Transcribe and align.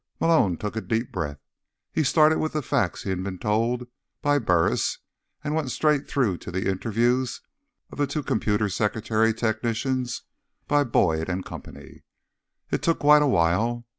Malone 0.19 0.57
took 0.57 0.75
a 0.75 0.81
deep 0.81 1.11
breath. 1.11 1.39
He 1.93 2.03
started 2.03 2.39
with 2.39 2.53
the 2.53 2.63
facts 2.63 3.03
he'd 3.03 3.23
been 3.23 3.37
told 3.37 3.85
by 4.23 4.39
Burris, 4.39 4.97
and 5.43 5.53
went 5.53 5.69
straight 5.69 6.07
through 6.09 6.37
to 6.39 6.49
the 6.49 6.67
interviews 6.67 7.41
of 7.91 7.99
the 7.99 8.07
two 8.07 8.23
computer 8.23 8.67
secretary 8.67 9.31
technicians 9.31 10.23
by 10.67 10.83
Boyd 10.85 11.29
and 11.29 11.45
Company. 11.45 12.01
It 12.71 12.81
took 12.81 12.97
quite 12.97 13.21
awhile. 13.21 13.85